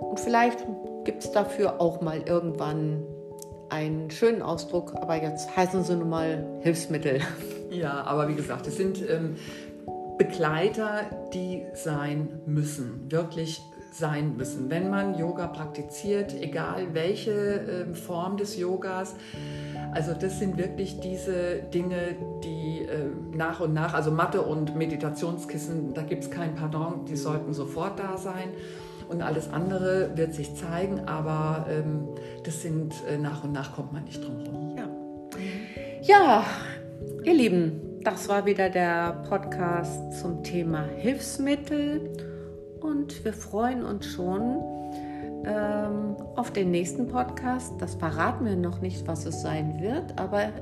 Und 0.00 0.18
vielleicht 0.18 0.66
gibt 1.04 1.22
es 1.22 1.30
dafür 1.30 1.80
auch 1.80 2.00
mal 2.00 2.22
irgendwann 2.26 3.04
einen 3.68 4.10
schönen 4.10 4.42
Ausdruck, 4.42 4.94
aber 4.96 5.22
jetzt 5.22 5.56
heißen 5.56 5.84
sie 5.84 5.94
nun 5.94 6.08
mal 6.08 6.44
Hilfsmittel. 6.62 7.20
Ja, 7.76 8.02
aber 8.04 8.28
wie 8.28 8.34
gesagt, 8.34 8.66
es 8.66 8.76
sind 8.76 9.02
ähm, 9.08 9.36
Begleiter, 10.18 11.02
die 11.34 11.64
sein 11.74 12.40
müssen, 12.46 13.10
wirklich 13.10 13.60
sein 13.92 14.36
müssen. 14.36 14.70
Wenn 14.70 14.90
man 14.90 15.18
Yoga 15.18 15.46
praktiziert, 15.46 16.34
egal 16.40 16.88
welche 16.92 17.32
äh, 17.32 17.94
Form 17.94 18.36
des 18.36 18.58
Yogas, 18.58 19.14
also 19.92 20.12
das 20.12 20.38
sind 20.38 20.58
wirklich 20.58 21.00
diese 21.00 21.62
Dinge, 21.72 22.16
die 22.44 22.82
äh, 22.82 23.36
nach 23.36 23.60
und 23.60 23.72
nach, 23.72 23.94
also 23.94 24.10
Matte 24.10 24.42
und 24.42 24.76
Meditationskissen, 24.76 25.94
da 25.94 26.02
gibt 26.02 26.24
es 26.24 26.30
kein 26.30 26.54
Pardon, 26.54 27.06
die 27.06 27.16
sollten 27.16 27.54
sofort 27.54 27.98
da 27.98 28.16
sein. 28.16 28.50
und 29.08 29.22
alles 29.22 29.52
andere 29.52 30.10
wird 30.16 30.34
sich 30.34 30.54
zeigen, 30.56 31.00
aber 31.06 31.66
ähm, 31.70 32.08
das 32.44 32.62
sind 32.62 32.92
äh, 33.08 33.18
nach 33.18 33.44
und 33.44 33.52
nach 33.52 33.74
kommt 33.74 33.92
man 33.92 34.04
nicht 34.04 34.22
drum 34.22 34.40
herum. 34.40 34.76
Ja. 34.76 34.88
ja, 36.02 36.44
ihr 37.26 37.34
Lieben, 37.34 37.98
das 38.04 38.28
war 38.28 38.46
wieder 38.46 38.70
der 38.70 39.24
Podcast 39.28 40.20
zum 40.20 40.44
Thema 40.44 40.84
Hilfsmittel 40.84 42.12
und 42.80 43.24
wir 43.24 43.32
freuen 43.32 43.82
uns 43.82 44.06
schon 44.06 44.62
ähm, 45.44 46.16
auf 46.36 46.52
den 46.52 46.70
nächsten 46.70 47.08
Podcast. 47.08 47.72
Das 47.80 47.96
verraten 47.96 48.44
wir 48.44 48.54
noch 48.54 48.80
nicht, 48.80 49.08
was 49.08 49.26
es 49.26 49.42
sein 49.42 49.80
wird, 49.80 50.16
aber 50.20 50.52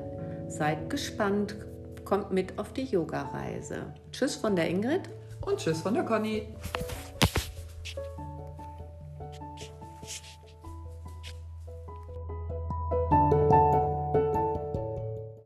seid 0.47 0.89
gespannt. 0.89 1.55
Kommt 2.03 2.31
mit 2.31 2.57
auf 2.57 2.73
die 2.73 2.85
Yoga-Reise. 2.85 3.93
Tschüss 4.11 4.35
von 4.35 4.55
der 4.55 4.67
Ingrid. 4.67 5.01
Und 5.41 5.57
tschüss 5.57 5.81
von 5.81 5.93
der 5.93 6.03
Conny. 6.03 6.47